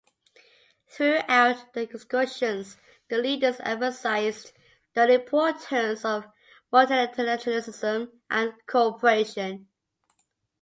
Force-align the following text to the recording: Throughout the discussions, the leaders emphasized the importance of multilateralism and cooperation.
Throughout 0.87 1.73
the 1.75 1.85
discussions, 1.85 2.75
the 3.07 3.19
leaders 3.19 3.59
emphasized 3.59 4.51
the 4.95 5.07
importance 5.13 6.03
of 6.03 6.25
multilateralism 6.73 8.09
and 8.31 8.53
cooperation. 8.65 9.67